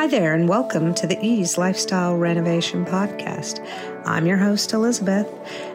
Hi 0.00 0.06
there, 0.06 0.32
and 0.32 0.48
welcome 0.48 0.94
to 0.94 1.06
the 1.06 1.22
Ease 1.22 1.58
Lifestyle 1.58 2.16
Renovation 2.16 2.86
Podcast. 2.86 3.62
I'm 4.06 4.24
your 4.24 4.38
host, 4.38 4.72
Elizabeth, 4.72 5.28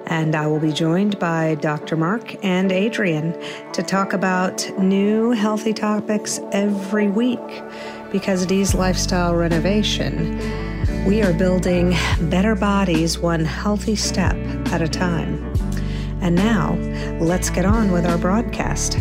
and 0.07 0.33
I 0.33 0.47
will 0.47 0.59
be 0.59 0.71
joined 0.71 1.19
by 1.19 1.53
Dr. 1.61 1.95
Mark 1.95 2.43
and 2.43 2.71
Adrian 2.71 3.39
to 3.73 3.83
talk 3.83 4.13
about 4.13 4.67
new 4.79 5.29
healthy 5.29 5.73
topics 5.73 6.39
every 6.53 7.07
week. 7.07 7.37
Because 8.11 8.43
at 8.43 8.51
Ease 8.51 8.73
Lifestyle 8.73 9.35
Renovation, 9.35 11.05
we 11.05 11.21
are 11.21 11.31
building 11.31 11.95
better 12.21 12.55
bodies 12.55 13.19
one 13.19 13.45
healthy 13.45 13.95
step 13.95 14.35
at 14.71 14.81
a 14.81 14.87
time. 14.87 15.53
And 16.21 16.35
now, 16.35 16.73
let's 17.19 17.51
get 17.51 17.65
on 17.65 17.91
with 17.91 18.07
our 18.07 18.17
broadcast. 18.17 18.95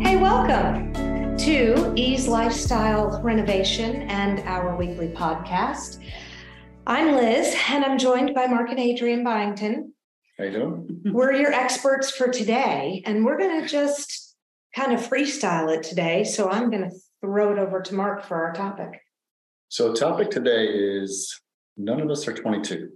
Hey, 0.00 0.16
welcome 0.16 0.89
to 1.44 1.94
Ease 1.96 2.28
Lifestyle 2.28 3.18
Renovation 3.22 4.02
and 4.10 4.40
our 4.40 4.76
weekly 4.76 5.08
podcast. 5.08 5.96
I'm 6.86 7.16
Liz, 7.16 7.56
and 7.70 7.82
I'm 7.82 7.96
joined 7.96 8.34
by 8.34 8.46
Mark 8.46 8.68
and 8.68 8.78
Adrian 8.78 9.24
Byington. 9.24 9.94
How 10.36 10.44
you 10.44 10.50
doing? 10.50 11.00
We're 11.14 11.32
your 11.32 11.50
experts 11.50 12.10
for 12.10 12.28
today, 12.28 13.02
and 13.06 13.24
we're 13.24 13.38
going 13.38 13.62
to 13.62 13.66
just 13.66 14.36
kind 14.76 14.92
of 14.92 15.00
freestyle 15.00 15.74
it 15.74 15.82
today. 15.82 16.24
So 16.24 16.50
I'm 16.50 16.68
going 16.68 16.90
to 16.90 16.96
throw 17.22 17.52
it 17.52 17.58
over 17.58 17.80
to 17.80 17.94
Mark 17.94 18.22
for 18.22 18.44
our 18.44 18.52
topic. 18.52 19.00
So, 19.68 19.94
topic 19.94 20.30
today 20.30 20.66
is 20.66 21.40
none 21.78 22.02
of 22.02 22.10
us 22.10 22.28
are 22.28 22.34
22. 22.34 22.90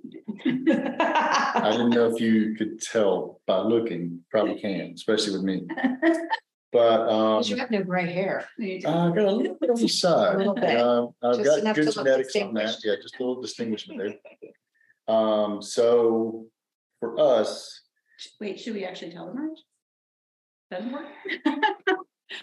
I 0.45 1.69
didn't 1.70 1.91
know 1.91 2.15
if 2.15 2.20
you 2.20 2.55
could 2.56 2.79
tell 2.83 3.41
by 3.47 3.61
looking, 3.61 4.20
probably 4.31 4.61
can, 4.61 4.92
especially 4.95 5.33
with 5.33 5.45
me. 5.45 5.67
But 6.74 7.09
um, 7.09 7.41
you 7.45 7.55
have 7.55 7.70
no 7.70 7.84
gray 7.84 8.12
hair. 8.12 8.48
I 8.60 8.80
got 8.83 9.16
a 9.19 9.30
little 9.30 9.55
bit 9.60 9.70
on 9.70 9.77
the 9.80 9.87
side. 10.02 10.34
A 10.34 10.38
little 10.38 10.55
bit. 10.56 10.77
Uh, 10.77 11.06
I've 11.23 11.37
Just 11.37 11.48
got 11.48 11.59
enough 11.60 11.77
good 11.77 11.84
look 11.87 11.95
genetics 11.95 12.34
on 12.37 12.52
that. 12.52 12.64
distinguished. 12.66 12.84
Yeah, 12.84 12.95
just 13.00 13.14
a 13.14 13.24
little 13.24 13.41
distinguishment 13.41 14.00
there. 15.06 15.16
Um, 15.16 15.62
so 15.62 16.47
for 16.98 17.16
us, 17.20 17.81
Wait, 18.41 18.58
should 18.58 18.75
we 18.75 18.84
actually 18.84 19.12
tell 19.12 19.27
them 19.28 19.36
our 19.39 19.50
age? 19.50 19.58
Doesn't 20.72 20.92
work. 20.92 21.06
I 21.47 21.75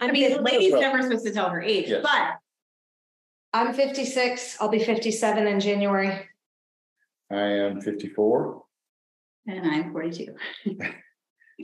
I 0.00 0.10
mean, 0.10 0.30
mean, 0.32 0.42
lady's 0.42 0.72
never 0.72 1.02
supposed 1.02 1.26
to 1.26 1.32
tell 1.34 1.50
her 1.50 1.60
age, 1.60 1.88
Yes. 1.90 2.02
but 2.02 2.38
I'm 3.52 3.74
56. 3.74 4.56
I'll 4.62 4.70
be 4.70 4.82
57 4.82 5.46
in 5.46 5.60
January. 5.60 6.26
I 7.30 7.40
am 7.42 7.82
54. 7.82 8.62
and 9.46 9.66
I'm 9.66 9.92
forty-two. 9.92 10.34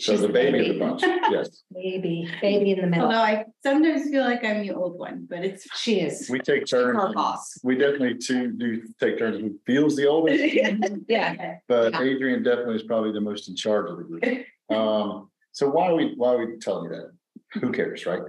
So 0.00 0.12
She's 0.12 0.20
the 0.20 0.27
the 0.28 0.32
baby 0.32 0.60
of 0.60 0.74
the 0.74 0.78
bunch. 0.78 1.02
Yes. 1.30 1.62
Baby, 1.74 2.30
baby 2.41 2.72
in 2.72 2.80
the 2.80 2.86
middle. 2.86 3.06
Although 3.06 3.18
I 3.18 3.44
sometimes 3.62 4.08
feel 4.08 4.24
like 4.24 4.44
I'm 4.44 4.66
the 4.66 4.72
old 4.72 4.98
one, 4.98 5.27
but 5.28 5.44
it's. 5.44 5.66
She 5.77 6.00
is. 6.00 6.28
We 6.30 6.38
take 6.41 6.66
turns. 6.66 6.98
Our 6.98 7.12
boss. 7.12 7.58
We 7.62 7.77
definitely 7.77 8.19
too 8.19 8.52
do 8.52 8.82
take 9.00 9.19
turns 9.19 9.41
who 9.41 9.58
feels 9.66 9.96
the 9.96 10.06
oldest. 10.06 10.42
Yeah. 11.08 11.56
But 11.69 11.92
Yeah. 11.92 12.02
Adrian 12.02 12.42
definitely 12.42 12.76
is 12.76 12.82
probably 12.82 13.12
the 13.12 13.20
most 13.20 13.48
in 13.48 13.56
charge 13.56 13.91
of 13.91 13.98
the 13.98 14.04
group. 14.04 14.24
Um, 14.70 15.30
so 15.52 15.66
why 15.70 15.86
are 15.86 15.94
we, 15.94 16.12
why 16.14 16.34
are 16.34 16.44
we 16.44 16.58
telling 16.58 16.84
you 16.84 16.96
that? 16.96 17.60
Who 17.62 17.72
cares, 17.72 18.04
right? 18.04 18.20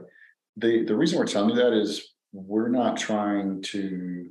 The, 0.56 0.86
the 0.86 0.96
reason 0.96 1.20
we're 1.20 1.26
telling 1.28 1.50
you 1.50 1.58
that 1.58 1.74
is 1.74 2.14
we're 2.32 2.70
not 2.70 2.96
trying 2.96 3.62
to 3.64 4.30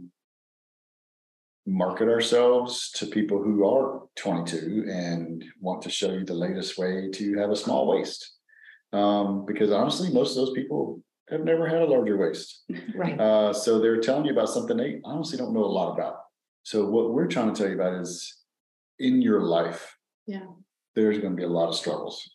market 1.69 2.09
ourselves 2.09 2.91
to 2.93 3.07
people 3.07 3.43
who 3.43 3.67
are 3.67 4.03
twenty-two 4.17 4.87
and 4.91 5.45
want 5.61 5.83
to 5.83 5.91
show 5.91 6.13
you 6.13 6.25
the 6.25 6.35
latest 6.35 6.79
way 6.79 7.11
to 7.13 7.39
have 7.39 7.51
a 7.51 7.57
small 7.57 7.87
waist. 7.87 8.37
Um, 8.93 9.45
because 9.47 9.71
honestly, 9.71 10.11
most 10.11 10.31
of 10.31 10.37
those 10.37 10.55
people 10.55 11.03
have 11.31 11.45
never 11.45 11.69
had 11.69 11.83
a 11.83 11.87
larger 11.87 12.17
waist. 12.17 12.65
Right. 12.95 13.21
Uh, 13.21 13.53
so 13.53 13.79
they're 13.79 14.01
telling 14.01 14.25
you 14.25 14.33
about 14.33 14.49
something 14.49 14.77
they 14.77 15.01
honestly 15.05 15.39
don't 15.39 15.53
know 15.53 15.65
a 15.65 15.67
lot 15.67 15.93
about. 15.93 16.17
So 16.63 16.87
what 16.87 17.13
we're 17.13 17.29
trying 17.29 17.53
to 17.53 17.59
tell 17.59 17.69
you 17.69 17.81
about 17.81 18.01
is 18.01 18.35
in 18.99 19.23
your 19.23 19.43
life. 19.43 19.95
Yeah. 20.27 20.47
There's 20.97 21.19
going 21.19 21.33
to 21.33 21.37
be 21.37 21.45
a 21.45 21.49
lot 21.49 21.69
of 21.69 21.77
struggles. 21.77 22.29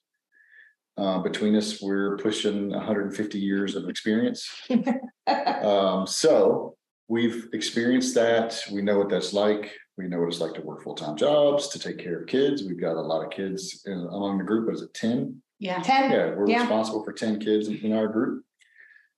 Uh, 0.95 1.20
between 1.20 1.55
us, 1.55 1.82
we're 1.82 2.17
pushing 2.17 2.70
150 2.70 3.39
years 3.39 3.76
of 3.76 3.89
experience. 3.89 4.48
Um, 5.26 6.05
so 6.05 6.76
we've 7.13 7.47
experienced 7.53 8.15
that. 8.15 8.59
We 8.71 8.81
know 8.81 8.97
what 8.97 9.09
that's 9.09 9.33
like. 9.33 9.71
We 9.97 10.07
know 10.07 10.19
what 10.19 10.29
it's 10.29 10.39
like 10.39 10.55
to 10.55 10.61
work 10.61 10.83
full-time 10.83 11.15
jobs, 11.15 11.67
to 11.69 11.77
take 11.79 11.99
care 11.99 12.21
of 12.21 12.27
kids. 12.27 12.63
We've 12.63 12.81
got 12.81 12.95
a 12.95 13.01
lot 13.01 13.23
of 13.23 13.31
kids 13.31 13.83
in, 13.85 13.93
among 13.93 14.39
the 14.39 14.43
group. 14.43 14.65
What 14.65 14.73
is 14.75 14.81
it, 14.81 14.93
10? 14.95 15.39
Yeah. 15.59 15.79
10. 15.83 16.11
Yeah, 16.11 16.33
we're 16.35 16.49
Yeah. 16.49 16.61
responsible 16.61 17.03
for 17.03 17.13
10 17.13 17.39
kids 17.39 17.67
in, 17.67 17.77
in 17.77 17.93
our 17.93 18.07
group. 18.07 18.43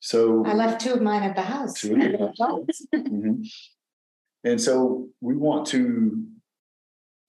So 0.01 0.45
I 0.45 0.53
left 0.53 0.81
two 0.81 0.91
of 0.91 1.01
mine 1.01 1.23
at 1.23 1.35
the 1.37 1.41
house. 1.41 1.79
Two 1.79 1.95
at 1.95 2.19
the 2.19 2.67
Mhm. 2.93 3.49
And 4.43 4.61
so 4.61 5.07
we 5.21 5.35
want 5.37 5.65
to 5.67 6.25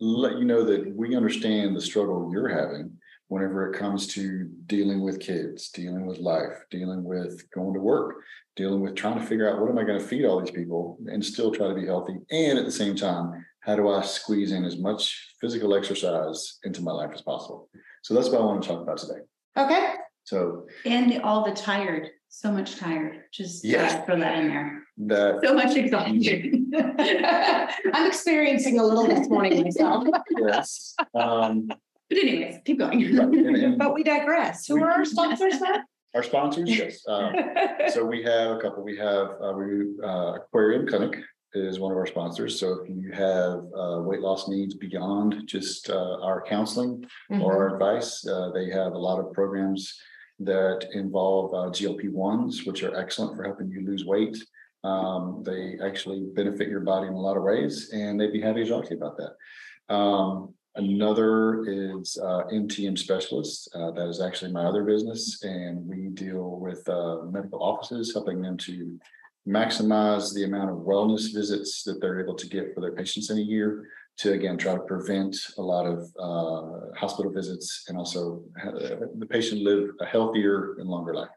let 0.01 0.37
you 0.39 0.45
know 0.45 0.65
that 0.65 0.95
we 0.95 1.15
understand 1.15 1.77
the 1.77 1.81
struggle 1.81 2.29
you're 2.33 2.49
having 2.49 2.99
whenever 3.29 3.71
it 3.73 3.79
comes 3.79 4.07
to 4.07 4.49
dealing 4.67 5.03
with 5.03 5.21
kids, 5.21 5.71
dealing 5.71 6.07
with 6.07 6.19
life, 6.19 6.65
dealing 6.71 7.03
with 7.05 7.49
going 7.51 7.75
to 7.75 7.81
work, 7.81 8.17
dealing 8.55 8.81
with 8.81 8.95
trying 8.95 9.19
to 9.19 9.25
figure 9.27 9.51
out 9.51 9.61
what 9.61 9.69
am 9.71 9.79
I 9.79 9.85
going 9.85 9.99
to 9.99 10.05
feed 10.07 10.25
all 10.25 10.41
these 10.41 10.51
people 10.51 10.99
and 11.07 11.25
still 11.25 11.51
try 11.51 11.69
to 11.69 11.75
be 11.75 11.87
healthy. 11.87 12.17
And 12.31 12.59
at 12.59 12.65
the 12.65 12.73
same 12.73 12.95
time, 12.95 13.45
how 13.61 13.75
do 13.75 13.89
I 13.89 14.03
squeeze 14.03 14.53
in 14.53 14.65
as 14.65 14.79
much 14.79 15.35
physical 15.41 15.75
exercise 15.75 16.59
into 16.65 16.83
my 16.83 16.93
life 16.93 17.11
as 17.13 17.23
possible? 17.23 17.69
So 18.03 18.15
that's 18.15 18.29
what 18.29 18.41
I 18.41 18.45
want 18.45 18.63
to 18.63 18.69
talk 18.69 18.81
about 18.81 18.99
today. 18.99 19.21
Okay. 19.59 19.95
So 20.25 20.67
And 20.85 21.11
the- 21.11 21.23
all 21.23 21.45
the 21.45 21.53
tired, 21.53 22.09
so 22.29 22.53
much 22.53 22.77
tired, 22.77 23.23
just 23.33 23.65
Yes. 23.65 23.95
uh, 23.95 24.05
throw 24.05 24.21
that 24.21 24.39
in 24.39 24.49
there. 24.49 24.83
that 24.99 25.41
So 25.43 25.55
much 25.55 25.77
exhaustion. 25.77 26.71
I'm 27.93 28.07
experiencing 28.07 28.79
a 28.79 28.85
little 28.85 29.05
this 29.07 29.29
morning 29.29 29.63
myself, 29.65 30.05
yes. 30.39 30.95
Um, 31.15 31.69
But 32.09 32.19
anyways, 32.19 32.57
keep 32.65 32.81
right, 32.81 32.93
going. 32.93 33.05
and- 33.19 33.57
and- 33.65 33.79
but 33.79 33.95
we 33.95 34.03
digress. 34.03 34.67
Who 34.67 34.83
are 34.83 34.91
our 34.91 35.05
sponsors 35.05 35.61
now? 35.61 35.83
Our 36.15 36.23
sponsors, 36.23 36.71
yes. 36.71 37.07
Uh, 37.07 37.33
So 37.93 38.05
we 38.05 38.23
have 38.23 38.57
a 38.57 38.61
couple. 38.61 38.83
We 38.83 38.97
have, 38.97 39.29
uh, 39.43 39.53
we, 39.53 39.95
uh, 40.03 40.35
Aquarian 40.37 40.87
Clinic 40.87 41.19
is 41.53 41.79
one 41.79 41.91
of 41.93 41.99
our 41.99 42.07
sponsors. 42.07 42.59
So 42.59 42.81
if 42.83 42.89
you 42.89 43.13
have, 43.13 43.59
uh, 43.77 44.01
weight 44.03 44.21
loss 44.21 44.49
needs 44.49 44.75
beyond 44.75 45.43
just, 45.47 45.91
uh, 45.91 46.17
our 46.23 46.43
counseling 46.47 47.05
Mm-hmm. 47.31 47.43
or 47.43 47.57
our 47.69 47.75
advice, 47.75 48.27
uh, 48.27 48.51
they 48.55 48.71
have 48.71 48.93
a 48.93 48.99
lot 48.99 49.19
of 49.19 49.33
programs 49.33 49.93
that 50.41 50.87
involve, 50.93 51.53
uh, 51.55 51.71
GLP 51.71 52.09
ones, 52.11 52.65
which 52.67 52.83
are 52.83 52.95
excellent 52.97 53.37
for 53.37 53.43
helping 53.45 53.71
you 53.71 53.85
lose 53.85 54.05
weight. 54.05 54.37
Um, 54.85 55.43
they 55.45 55.79
actually 55.83 56.21
benefit 56.35 56.69
your 56.69 56.81
body 56.81 57.09
in 57.09 57.15
a 57.15 57.21
lot 57.21 57.37
of 57.37 57.43
ways 57.43 57.91
and 57.93 58.19
they'd 58.21 58.33
be 58.33 58.41
happy 58.41 58.63
to 58.65 58.71
talk 58.71 58.85
to 58.85 58.91
you 58.91 58.97
about 58.99 59.17
that. 59.19 59.95
Um, 59.95 60.55
another 60.77 61.65
is, 61.67 62.19
uh, 62.23 62.45
MTM 62.53 62.97
specialists. 62.97 63.69
Uh, 63.75 63.91
that 63.93 64.09
is 64.09 64.21
actually 64.21 64.53
my 64.53 64.65
other 64.65 64.85
business 64.85 65.43
and 65.43 65.87
we 65.87 66.09
deal 66.09 66.59
with, 66.61 66.89
uh, 66.89 67.23
medical 67.31 67.63
offices, 67.63 68.13
helping 68.13 68.41
them 68.41 68.57
to 68.59 68.99
maximize 69.47 70.35
the 70.35 70.45
amount 70.45 70.71
of 70.71 70.79
wellness 70.79 71.33
visits 71.33 71.83
that 71.85 72.01
they're 72.01 72.21
able 72.21 72.35
to 72.35 72.49
get 72.49 72.75
for 72.75 72.81
their 72.81 72.93
patients 72.93 73.31
in 73.31 73.39
a 73.39 73.41
year 73.41 73.89
to 74.19 74.33
again 74.33 74.57
try 74.57 74.73
to 74.75 74.81
prevent 74.81 75.37
a 75.59 75.63
lot 75.63 75.87
of 75.87 75.99
uh, 76.19 76.95
hospital 76.97 77.31
visits 77.31 77.85
and 77.89 77.99
also 77.99 78.43
ha- 78.61 78.73
the 79.19 79.27
patient 79.27 79.63
live 79.63 79.91
a 80.01 80.07
healthier 80.07 80.77
and 80.79 80.89
longer 80.89 81.15
life. 81.15 81.29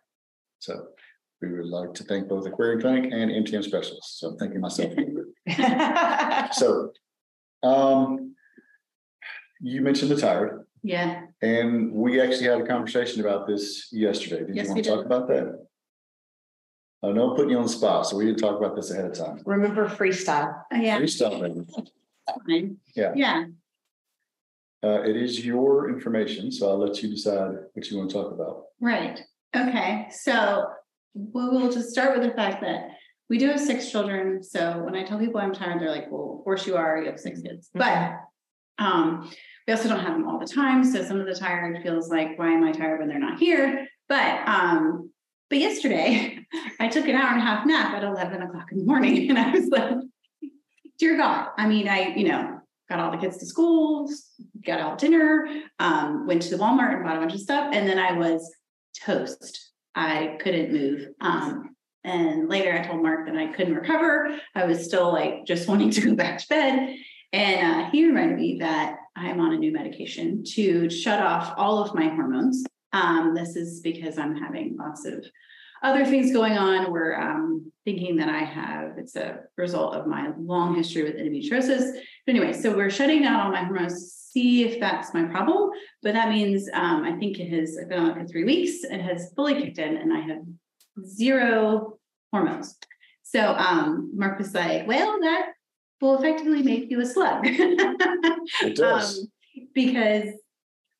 So 0.60 0.88
we 1.42 1.52
would 1.52 1.66
like 1.66 1.94
to 1.96 2.04
thank 2.04 2.28
both 2.28 2.46
Aquarian 2.46 2.82
Clinic 2.82 3.12
and 3.14 3.32
MTM 3.32 3.64
Specialists. 3.64 4.20
So 4.20 4.30
I'm 4.30 4.38
thanking 4.38 4.62
myself. 4.62 4.94
So 6.54 6.92
um, 7.64 8.28
you 9.62 9.81
mentioned 9.81 10.12
the 10.12 10.18
tired, 10.18 10.66
Yeah, 10.84 11.22
and 11.42 11.92
we 11.92 12.22
actually 12.22 12.46
had 12.46 12.62
a 12.62 12.66
conversation 12.66 13.20
about 13.22 13.47
this 13.47 13.90
yesterday. 13.92 14.40
Did 14.40 14.50
you 14.50 14.56
Yes, 14.56 14.68
want 14.70 14.84
to 14.84 14.90
talk 14.90 15.00
did. 15.00 15.06
about 15.06 15.28
that? 15.28 15.66
I 17.03 17.12
know 17.12 17.30
I'm 17.31 17.36
putting 17.36 17.52
you 17.52 17.58
on 17.58 17.64
the 17.64 17.70
spot, 17.70 18.08
so 18.08 18.18
we 18.18 18.25
didn't 18.25 18.40
talk 18.40 18.58
about 18.58 18.75
this 18.75 18.92
ahead 18.92 19.06
of 19.06 19.14
time. 19.18 19.42
Remember 19.46 19.88
freestyle. 19.88 20.64
Uh, 20.73 20.78
yeah, 20.78 21.00
Freestyle, 21.00 21.40
baby. 21.41 21.66
fine. 22.47 22.78
Yeah. 22.96 23.14
Yeah, 23.16 23.46
Uh, 24.84 25.02
it 25.03 25.16
is 25.16 25.46
your 25.46 25.90
information, 25.90 26.52
so 26.52 26.70
I'll 26.70 26.78
let 26.78 27.02
you 27.03 27.09
decide 27.09 27.52
what 27.73 27.90
you 27.90 27.97
want 27.97 28.09
to 28.09 28.16
talk 28.16 28.32
about. 28.32 28.66
right. 28.79 29.22
Okay, 29.56 30.06
so 30.11 30.67
we 31.16 31.50
will 31.50 31.72
just 31.72 31.90
start 31.90 32.16
with 32.16 32.28
the 32.29 32.35
fact 32.35 32.61
that 32.61 32.90
we 33.32 33.40
do 33.40 33.47
have 33.47 33.59
six 33.59 33.90
children. 33.91 34.44
So 34.44 34.84
when 34.84 34.96
I 34.96 35.03
tell 35.03 35.17
people 35.17 35.41
I'm 35.41 35.53
tired, 35.56 35.82
they're 35.82 35.90
like, 35.90 36.11
well, 36.11 36.35
of 36.38 36.44
course 36.44 36.67
you 36.67 36.76
are, 36.76 37.00
you 37.02 37.08
have 37.09 37.20
six 37.20 37.41
kids. 37.41 37.70
But 37.73 38.14
um, 38.78 39.28
we 39.70 39.74
also 39.74 39.88
don't 39.88 40.00
have 40.00 40.14
them 40.14 40.28
all 40.28 40.40
the 40.40 40.48
time. 40.48 40.84
So 40.84 41.04
some 41.04 41.20
of 41.20 41.28
the 41.28 41.36
tired 41.36 41.84
feels 41.84 42.10
like, 42.10 42.40
why 42.40 42.50
am 42.50 42.64
I 42.64 42.72
tired 42.72 42.98
when 42.98 43.08
they're 43.08 43.20
not 43.20 43.38
here? 43.38 43.88
But 44.08 44.42
um, 44.48 45.12
but 45.48 45.60
yesterday 45.60 46.40
I 46.80 46.88
took 46.88 47.08
an 47.08 47.14
hour 47.14 47.28
and 47.34 47.40
a 47.40 47.46
half 47.46 47.68
nap 47.68 47.94
at 47.94 48.04
11 48.04 48.42
o'clock 48.42 48.72
in 48.72 48.80
the 48.80 48.84
morning. 48.84 49.30
And 49.30 49.38
I 49.38 49.52
was 49.52 49.68
like, 49.68 50.00
dear 50.98 51.18
God, 51.18 51.50
I 51.56 51.68
mean, 51.68 51.88
I, 51.88 52.16
you 52.16 52.28
know, 52.28 52.62
got 52.90 53.00
all 53.00 53.12
the 53.12 53.18
kids 53.18 53.38
to 53.38 53.46
school, 53.46 54.10
got 54.66 54.80
out 54.80 54.98
dinner, 54.98 55.48
um, 55.78 56.26
went 56.26 56.42
to 56.42 56.50
the 56.50 56.58
Walmart 56.58 56.96
and 56.96 57.04
bought 57.04 57.18
a 57.18 57.20
bunch 57.20 57.36
of 57.36 57.40
stuff. 57.40 57.70
And 57.72 57.88
then 57.88 58.00
I 58.00 58.14
was 58.14 58.52
toast. 59.06 59.70
I 59.94 60.40
couldn't 60.40 60.72
move. 60.74 61.10
Um, 61.22 61.76
And 62.04 62.50
later 62.50 62.74
I 62.74 62.82
told 62.82 63.04
Mark 63.04 63.28
that 63.28 63.38
I 63.38 63.54
couldn't 63.54 63.76
recover. 63.76 64.36
I 64.56 64.66
was 64.66 64.84
still 64.84 65.14
like 65.14 65.46
just 65.46 65.68
wanting 65.70 65.92
to 65.92 66.02
go 66.02 66.16
back 66.16 66.40
to 66.40 66.48
bed. 66.48 66.96
And 67.32 67.68
uh, 67.68 67.92
he 67.92 68.08
reminded 68.08 68.40
me 68.40 68.58
that 68.62 68.96
I'm 69.16 69.40
on 69.40 69.53
a 69.53 69.58
new 69.58 69.72
medication 69.72 70.44
to 70.53 70.90
shut 70.90 71.22
off 71.22 71.53
all 71.58 71.84
of 71.84 71.94
my 71.96 72.08
hormones. 72.08 72.64
Um, 72.94 73.34
this 73.35 73.56
is 73.56 73.82
because 73.82 74.17
I'm 74.17 74.35
having 74.35 74.78
lots 74.78 75.06
of 75.06 75.26
other 75.84 76.06
things 76.06 76.34
going 76.34 76.58
on. 76.58 76.91
We're 76.91 77.16
um, 77.16 77.72
thinking 77.85 78.17
that 78.17 78.29
I 78.29 78.40
have, 78.40 78.97
it's 78.97 79.16
a 79.16 79.41
result 79.58 79.96
of 79.96 80.08
my 80.08 80.32
long 80.38 80.76
history 80.76 81.03
with 81.03 81.16
endometriosis. 81.16 81.94
But 82.26 82.35
anyway, 82.35 82.53
so 82.53 82.76
we're 82.76 82.90
shutting 82.90 83.22
down 83.22 83.40
all 83.40 83.52
my 83.52 83.64
hormones, 83.64 84.14
see 84.14 84.66
if 84.66 84.79
that's 84.79 85.14
my 85.14 85.23
problem. 85.23 85.72
But 86.03 86.14
that 86.14 86.29
means 86.29 86.70
um, 86.73 87.03
I 87.03 87.14
think 87.17 87.40
it 87.40 87.50
has 87.50 87.78
I've 87.82 87.90
been 87.90 88.00
on 88.00 88.11
it 88.11 88.22
for 88.22 88.28
three 88.28 88.44
weeks. 88.44 88.84
It 88.84 89.02
has 89.02 89.32
fully 89.35 89.56
kicked 89.56 89.78
in 89.78 89.97
and 89.97 90.14
I 90.14 90.20
have 90.22 90.41
zero 91.06 92.00
hormones. 92.32 92.78
So 93.23 93.53
um, 93.53 94.11
Mark 94.16 94.40
was 94.40 94.53
like, 94.53 94.88
well, 94.88 95.20
that 95.22 95.53
will 96.01 96.17
effectively 96.17 96.63
make 96.63 96.90
you 96.90 97.01
a 97.01 97.05
slug. 97.05 97.46
It 98.61 98.75
does. 98.75 99.19
Um, 99.19 99.28
because 99.75 100.29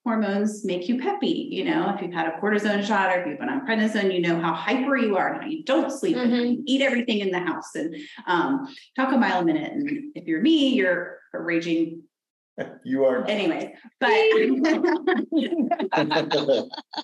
hormones 0.06 0.66
make 0.66 0.88
you 0.88 1.00
peppy, 1.00 1.50
you 1.52 1.64
know, 1.66 1.94
if 1.94 2.02
you've 2.02 2.14
had 2.14 2.28
a 2.28 2.40
cortisone 2.40 2.84
shot 2.84 3.10
or 3.10 3.22
if 3.22 3.28
you've 3.28 3.40
been 3.40 3.50
on 3.50 3.66
prednisone, 3.66 4.14
you 4.14 4.22
know 4.22 4.40
how 4.40 4.54
hyper 4.54 4.98
you 4.98 5.18
are 5.18 5.34
and 5.34 5.44
how 5.44 5.48
you 5.48 5.64
don't 5.64 5.92
sleep 5.92 6.18
and 6.18 6.34
how 6.34 6.40
you 6.40 6.64
eat 6.66 6.82
everything 6.82 7.20
in 7.20 7.32
the 7.32 7.40
house 7.40 7.76
and 7.76 7.96
um, 8.28 8.68
talk 8.96 9.12
a 9.12 9.18
mile 9.18 9.42
a 9.42 9.46
minute. 9.46 9.72
And 9.72 10.12
if 10.16 10.26
you're 10.26 10.42
me, 10.42 10.74
you're 10.74 11.20
a 11.34 11.42
raging 11.42 12.04
You 12.84 13.06
are. 13.06 13.26
anyway, 13.28 13.76
but 14.00 14.10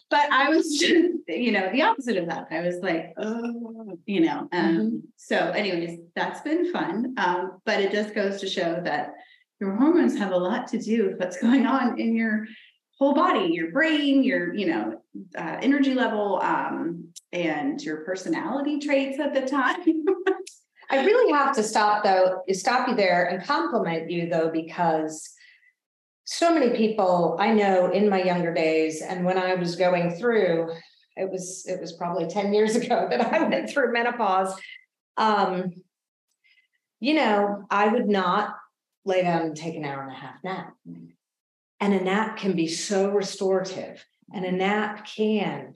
but 0.09 0.31
I 0.31 0.49
was 0.49 0.77
just, 0.79 1.13
you 1.27 1.51
know, 1.51 1.69
the 1.71 1.81
opposite 1.81 2.17
of 2.17 2.27
that. 2.27 2.47
I 2.51 2.61
was 2.61 2.77
like, 2.81 3.13
oh, 3.17 3.97
you 4.05 4.21
know, 4.21 4.47
um, 4.51 5.03
so 5.17 5.37
anyways, 5.37 5.99
that's 6.15 6.41
been 6.41 6.71
fun. 6.71 7.13
Um, 7.17 7.61
but 7.65 7.81
it 7.81 7.91
just 7.91 8.15
goes 8.15 8.39
to 8.41 8.47
show 8.47 8.81
that 8.83 9.13
your 9.59 9.75
hormones 9.75 10.17
have 10.17 10.31
a 10.31 10.37
lot 10.37 10.67
to 10.69 10.79
do 10.79 11.07
with 11.07 11.19
what's 11.19 11.39
going 11.41 11.65
on 11.65 11.99
in 11.99 12.15
your 12.15 12.45
whole 12.97 13.13
body, 13.13 13.49
your 13.51 13.71
brain, 13.71 14.23
your, 14.23 14.53
you 14.53 14.67
know, 14.67 15.01
uh, 15.37 15.57
energy 15.61 15.93
level, 15.93 16.39
um, 16.41 17.09
and 17.31 17.81
your 17.81 17.97
personality 17.97 18.79
traits 18.79 19.19
at 19.19 19.33
the 19.33 19.41
time. 19.41 19.81
I 20.89 21.03
really 21.03 21.33
have 21.33 21.55
to 21.55 21.63
stop 21.63 22.03
though, 22.03 22.43
stop 22.51 22.87
you 22.87 22.95
there 22.95 23.25
and 23.25 23.43
compliment 23.43 24.09
you 24.09 24.29
though, 24.29 24.49
because 24.49 25.34
so 26.25 26.53
many 26.53 26.75
people 26.75 27.37
I 27.39 27.53
know 27.53 27.91
in 27.91 28.09
my 28.09 28.21
younger 28.21 28.53
days 28.53 29.01
and 29.01 29.25
when 29.25 29.37
I 29.37 29.55
was 29.55 29.75
going 29.75 30.15
through, 30.15 30.71
it 31.15 31.29
was, 31.29 31.65
it 31.67 31.79
was 31.79 31.93
probably 31.93 32.27
ten 32.27 32.53
years 32.53 32.75
ago 32.81 33.07
that 33.09 33.21
I 33.21 33.47
went 33.47 33.69
through 33.69 33.93
menopause. 33.93 34.53
Um, 35.17 35.71
you 36.99 37.13
know, 37.13 37.65
I 37.69 37.87
would 37.87 38.07
not 38.07 38.55
lay 39.05 39.21
down 39.21 39.43
and 39.43 39.55
take 39.55 39.75
an 39.75 39.85
hour 39.85 40.01
and 40.01 40.11
a 40.11 40.15
half 40.15 40.43
nap. 40.43 40.73
And 41.79 41.93
a 41.93 42.03
nap 42.03 42.37
can 42.37 42.55
be 42.55 42.67
so 42.67 43.11
restorative 43.11 44.03
and 44.33 44.43
a 44.43 44.51
nap 44.51 45.05
can 45.05 45.75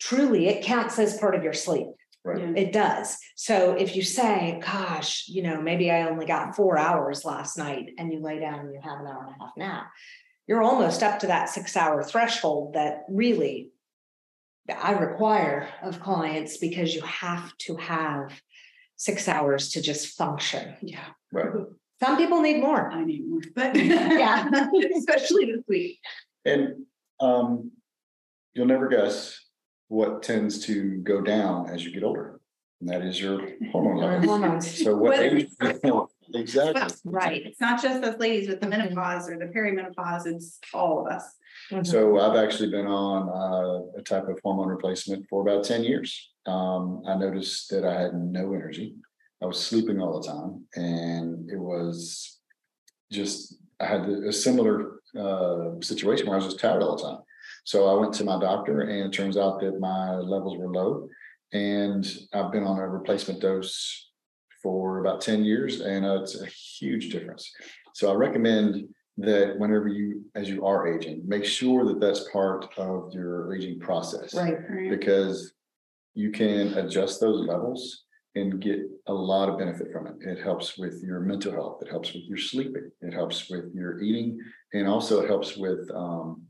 truly, 0.00 0.48
it 0.48 0.64
counts 0.64 0.98
as 0.98 1.18
part 1.18 1.36
of 1.36 1.44
your 1.44 1.52
sleep. 1.52 1.88
Right. 2.24 2.56
It 2.56 2.72
does. 2.72 3.18
So 3.34 3.72
if 3.72 3.96
you 3.96 4.02
say, 4.02 4.60
gosh, 4.64 5.24
you 5.28 5.42
know, 5.42 5.60
maybe 5.60 5.90
I 5.90 6.08
only 6.08 6.24
got 6.24 6.54
four 6.54 6.78
hours 6.78 7.24
last 7.24 7.58
night 7.58 7.90
and 7.98 8.12
you 8.12 8.20
lay 8.20 8.38
down 8.38 8.60
and 8.60 8.72
you 8.72 8.80
have 8.80 9.00
an 9.00 9.06
hour 9.08 9.24
and 9.26 9.34
a 9.34 9.44
half 9.44 9.56
nap, 9.56 9.90
you're 10.46 10.62
almost 10.62 11.02
up 11.02 11.18
to 11.20 11.26
that 11.26 11.48
six 11.48 11.76
hour 11.76 12.02
threshold 12.04 12.74
that 12.74 13.04
really 13.08 13.70
I 14.70 14.92
require 14.92 15.68
of 15.82 16.00
clients 16.00 16.58
because 16.58 16.94
you 16.94 17.00
have 17.02 17.56
to 17.58 17.76
have 17.76 18.40
six 18.96 19.26
hours 19.26 19.70
to 19.70 19.82
just 19.82 20.16
function. 20.16 20.76
Yeah, 20.80 21.04
Right. 21.32 21.50
Some 22.02 22.16
people 22.16 22.40
need 22.40 22.60
more. 22.60 22.90
I 22.90 23.04
need 23.04 23.28
more, 23.28 23.42
but 23.54 23.76
Yeah. 23.76 24.48
especially 24.96 25.44
this 25.46 25.62
week. 25.68 26.00
And 26.44 26.86
um, 27.20 27.70
you'll 28.54 28.66
never 28.66 28.88
guess 28.88 29.38
what 29.92 30.22
tends 30.22 30.64
to 30.64 30.96
go 31.02 31.20
down 31.20 31.68
as 31.68 31.84
you 31.84 31.92
get 31.92 32.02
older. 32.02 32.40
And 32.80 32.88
that 32.88 33.02
is 33.02 33.20
your 33.20 33.46
hormone 33.70 33.98
levels. 33.98 34.24
Hormones. 34.24 34.82
So 34.82 34.96
what 34.96 35.18
age, 35.20 35.48
exactly. 36.34 36.82
Right. 37.04 37.42
It's 37.44 37.60
not 37.60 37.80
just 37.82 38.02
us 38.02 38.18
ladies 38.18 38.48
with 38.48 38.60
the 38.60 38.66
Mhm. 38.66 38.70
menopause 38.70 39.28
or 39.28 39.36
the 39.38 39.52
perimenopause, 39.54 40.26
it's 40.26 40.58
all 40.72 41.06
of 41.06 41.12
us. 41.12 41.24
So 41.82 42.18
I've 42.18 42.36
actually 42.42 42.70
been 42.70 42.86
on 42.86 43.28
uh, 43.28 44.00
a 44.00 44.02
type 44.02 44.28
of 44.28 44.40
hormone 44.42 44.68
replacement 44.68 45.28
for 45.28 45.42
about 45.42 45.62
ten 45.64 45.84
years. 45.84 46.32
Um, 46.46 47.02
I 47.06 47.14
noticed 47.14 47.68
that 47.70 47.84
I 47.84 48.00
had 48.00 48.14
no 48.14 48.54
energy. 48.54 48.96
I 49.42 49.46
was 49.46 49.60
sleeping 49.60 50.00
all 50.00 50.20
the 50.20 50.26
time 50.26 50.66
and 50.74 51.50
it 51.50 51.58
was 51.58 52.38
just, 53.10 53.58
I 53.78 53.86
had 53.86 54.08
a 54.08 54.32
similar 54.32 55.00
uh, 55.16 55.72
situation 55.82 56.26
where 56.26 56.36
I 56.36 56.40
was 56.42 56.46
just 56.46 56.60
tired 56.60 56.82
all 56.82 56.96
the 56.96 57.02
time. 57.02 57.18
So 57.64 57.88
I 57.88 58.00
went 58.00 58.12
to 58.14 58.24
my 58.24 58.40
doctor 58.40 58.80
and 58.82 59.06
it 59.06 59.16
turns 59.16 59.36
out 59.36 59.60
that 59.60 59.80
my 59.80 60.14
levels 60.16 60.58
were 60.58 60.72
low. 60.72 61.08
And 61.52 62.06
I've 62.32 62.50
been 62.50 62.64
on 62.64 62.78
a 62.78 62.88
replacement 62.88 63.40
dose 63.40 64.10
for 64.62 65.00
about 65.00 65.20
ten 65.20 65.44
years 65.44 65.80
and 65.80 66.04
uh, 66.04 66.22
it's 66.22 66.40
a 66.40 66.46
huge 66.46 67.10
difference. 67.10 67.50
So 67.94 68.10
I 68.10 68.14
recommend 68.14 68.88
that 69.18 69.58
whenever 69.58 69.88
you, 69.88 70.24
as 70.34 70.48
you 70.48 70.64
are 70.64 70.88
aging, 70.88 71.22
make 71.26 71.44
sure 71.44 71.84
that 71.84 72.00
that's 72.00 72.28
part 72.32 72.66
of 72.78 73.12
your 73.12 73.54
aging 73.54 73.80
process. 73.80 74.34
Right. 74.34 74.56
Because 74.88 75.52
you 76.14 76.30
can 76.30 76.74
adjust 76.74 77.20
those 77.20 77.46
levels 77.46 78.04
and 78.34 78.60
get 78.60 78.80
a 79.06 79.12
lot 79.12 79.50
of 79.50 79.58
benefit 79.58 79.92
from 79.92 80.06
it. 80.06 80.14
It 80.20 80.42
helps 80.42 80.78
with 80.78 81.02
your 81.04 81.20
mental 81.20 81.52
health, 81.52 81.82
it 81.82 81.90
helps 81.90 82.14
with 82.14 82.22
your 82.24 82.38
sleeping, 82.38 82.90
it 83.02 83.12
helps 83.12 83.50
with 83.50 83.66
your 83.74 84.00
eating, 84.00 84.38
and 84.72 84.88
also 84.88 85.20
it 85.20 85.28
helps 85.28 85.56
with 85.56 85.90
um 85.94 86.42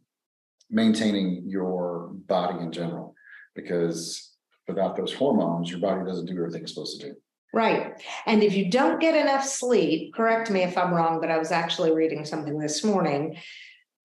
maintaining 0.72 1.44
your 1.46 2.10
body 2.26 2.58
in 2.60 2.72
general. 2.72 3.14
Because 3.54 4.32
without 4.66 4.96
those 4.96 5.12
hormones, 5.12 5.70
your 5.70 5.78
body 5.78 6.04
doesn't 6.04 6.26
do 6.26 6.36
everything 6.38 6.62
it's 6.62 6.72
supposed 6.72 7.00
to 7.00 7.08
do. 7.08 7.14
Right. 7.54 8.02
And 8.24 8.42
if 8.42 8.54
you 8.54 8.70
don't 8.70 8.98
get 8.98 9.14
enough 9.14 9.46
sleep, 9.46 10.14
correct 10.14 10.50
me 10.50 10.62
if 10.62 10.78
I'm 10.78 10.94
wrong, 10.94 11.20
but 11.20 11.30
I 11.30 11.36
was 11.36 11.52
actually 11.52 11.92
reading 11.92 12.24
something 12.24 12.58
this 12.58 12.82
morning. 12.82 13.36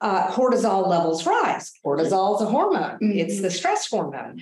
Uh, 0.01 0.27
cortisol 0.31 0.87
levels 0.87 1.25
rise. 1.25 1.71
Cortisol 1.83 2.35
is 2.35 2.41
a 2.41 2.45
hormone. 2.45 2.97
It's 3.01 3.41
the 3.41 3.49
stress 3.49 3.89
hormone. 3.89 4.41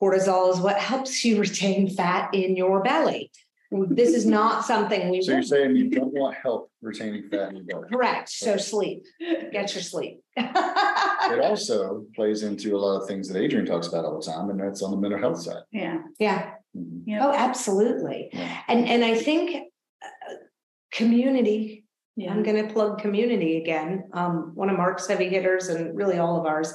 Cortisol 0.00 0.52
is 0.52 0.60
what 0.60 0.78
helps 0.78 1.24
you 1.24 1.40
retain 1.40 1.90
fat 1.90 2.32
in 2.32 2.56
your 2.56 2.82
belly. 2.82 3.30
This 3.70 4.14
is 4.14 4.26
not 4.26 4.64
something 4.64 5.10
we 5.10 5.22
So 5.22 5.32
you're 5.32 5.42
saying 5.42 5.76
you 5.76 5.90
don't 5.90 6.12
want 6.12 6.36
help 6.36 6.70
retaining 6.80 7.28
fat 7.28 7.50
in 7.50 7.56
your 7.56 7.80
body. 7.80 7.92
correct. 7.92 8.28
So 8.30 8.56
sleep, 8.56 9.04
get 9.52 9.74
your 9.74 9.82
sleep. 9.82 10.20
It 10.36 11.40
also 11.42 12.04
plays 12.14 12.42
into 12.42 12.76
a 12.76 12.78
lot 12.78 13.00
of 13.02 13.08
things 13.08 13.28
that 13.28 13.40
Adrian 13.40 13.66
talks 13.66 13.88
about 13.88 14.04
all 14.04 14.20
the 14.20 14.24
time, 14.24 14.50
and 14.50 14.60
that's 14.60 14.82
on 14.82 14.92
the 14.92 14.96
mental 14.96 15.18
health 15.18 15.40
side. 15.42 15.62
Yeah, 15.72 15.98
Yeah. 16.18 16.52
Mhm. 16.76 17.02
yeah, 17.06 17.26
Oh, 17.26 17.32
absolutely. 17.32 18.28
Yeah. 18.32 18.58
And 18.68 18.86
and 18.86 19.04
I 19.04 19.14
think 19.14 19.56
uh, 20.02 20.34
community 20.92 21.84
yeah. 22.18 22.32
I'm 22.32 22.42
gonna 22.42 22.72
plug 22.72 22.98
community 22.98 23.58
again, 23.58 24.08
um, 24.14 24.52
one 24.54 24.70
of 24.70 24.76
Mark's 24.78 25.06
heavy 25.06 25.28
hitters 25.28 25.68
and 25.68 25.94
really 25.94 26.18
all 26.18 26.40
of 26.40 26.46
ours. 26.46 26.72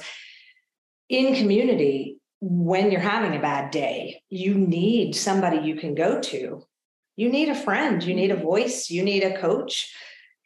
In 1.10 1.36
community, 1.36 2.20
when 2.42 2.92
you're 2.92 3.02
having 3.02 3.36
a 3.36 3.42
bad 3.42 3.72
day, 3.72 4.22
you 4.30 4.54
need 4.54 5.16
somebody 5.16 5.58
you 5.68 5.76
can 5.76 5.96
go 5.96 6.20
to. 6.22 6.64
You 7.22 7.30
need 7.30 7.50
a 7.50 7.64
friend, 7.68 8.02
you 8.04 8.16
need 8.16 8.32
a 8.32 8.36
voice, 8.52 8.90
you 8.90 9.04
need 9.04 9.24
a 9.24 9.38
coach 9.38 9.94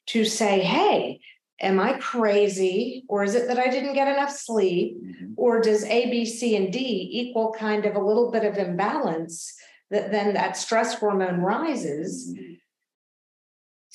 to 0.08 0.26
say, 0.26 0.60
hey, 0.60 1.22
am 1.62 1.80
I 1.80 1.94
crazy? 2.00 3.06
Or 3.08 3.24
is 3.24 3.34
it 3.34 3.48
that 3.48 3.58
I 3.58 3.70
didn't 3.70 3.94
get 3.94 4.10
enough 4.10 4.34
sleep? 4.48 5.02
Mhm. 5.02 5.34
Or 5.38 5.62
does 5.62 5.86
A, 5.86 6.00
B, 6.12 6.26
C, 6.26 6.58
and 6.58 6.74
D 6.74 6.80
equal 7.22 7.54
kind 7.58 7.86
of 7.86 7.96
a 7.96 8.06
little 8.10 8.30
bit 8.30 8.44
of 8.44 8.58
imbalance 8.58 9.56
that 9.90 10.12
then 10.12 10.34
that 10.34 10.58
stress 10.58 10.96
hormone 10.96 11.40
rises? 11.40 12.38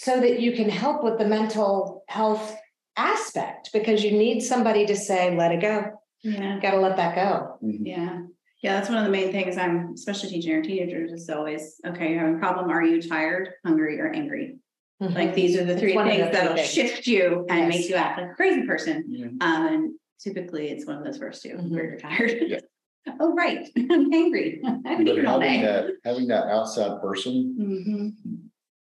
so 0.06 0.18
that 0.18 0.40
you 0.40 0.52
can 0.52 0.70
help 0.70 1.04
with 1.04 1.18
the 1.18 1.26
mental 1.26 2.04
health 2.08 2.56
aspect 2.96 3.70
because 3.74 4.02
you 4.02 4.12
need 4.12 4.40
somebody 4.40 4.86
to 4.86 4.96
say, 4.96 5.36
let 5.36 5.52
it 5.52 5.60
go. 5.60 6.00
Yeah, 6.22 6.58
Got 6.62 6.70
to 6.70 6.80
let 6.80 6.96
that 6.96 7.14
go. 7.14 7.58
Mhm. 7.62 7.86
yeah. 7.94 8.22
Yeah, 8.62 8.74
that's 8.74 8.88
one 8.90 8.98
of 8.98 9.04
the 9.04 9.10
main 9.10 9.32
things 9.32 9.56
I'm 9.56 9.92
especially 9.94 10.28
teaching 10.30 10.54
our 10.54 10.60
teenagers 10.62 11.12
is 11.12 11.30
always, 11.30 11.80
okay, 11.86 12.10
You're 12.12 12.20
having 12.20 12.36
a 12.36 12.38
problem. 12.38 12.68
Are 12.70 12.84
you 12.84 13.00
tired, 13.00 13.54
hungry, 13.64 13.98
or 13.98 14.08
angry? 14.12 14.56
Like 15.00 15.34
these 15.34 15.56
are 15.56 15.64
the 15.64 15.78
three 15.78 15.94
one 15.94 16.06
of 16.08 16.12
the 16.12 16.18
things 16.24 16.32
that'll 16.32 16.56
things. 16.56 16.68
shift 16.68 17.06
you 17.06 17.46
and 17.48 17.68
make 17.70 17.88
you 17.88 17.94
act 17.94 18.20
like 18.20 18.32
a 18.32 18.34
crazy 18.34 18.66
person. 18.66 19.04
Yeah. 19.08 19.26
Um, 19.40 19.66
and 19.66 19.94
typically 20.22 20.68
it's 20.68 20.84
one 20.86 20.98
of 20.98 21.04
those 21.04 21.16
first 21.16 21.40
2 21.42 21.48
Mhm. 21.56 21.70
where 21.70 21.84
you're 21.84 21.98
tired. 21.98 22.32
Yeah. 22.46 22.60
Oh, 23.18 23.32
right, 23.32 23.66
I'm 23.90 24.12
angry. 24.12 24.60
I 24.64 24.68
haven't 24.90 25.06
But 25.06 25.14
eaten 25.14 25.26
all 25.26 25.40
having 25.40 25.60
day. 25.62 25.66
that, 25.66 25.86
having 26.04 26.26
that 26.28 26.44
outside 26.48 27.00
person 27.00 27.56
Mhm. 27.58 28.50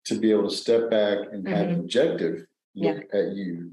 to 0.06 0.20
be 0.20 0.30
able 0.30 0.48
to 0.48 0.56
step 0.56 0.92
back 0.92 1.18
and 1.32 1.48
have 1.48 1.70
an 1.70 1.76
Mhm. 1.78 1.80
objective 1.80 2.46
look 2.76 3.04
at 3.12 3.32
you. 3.32 3.72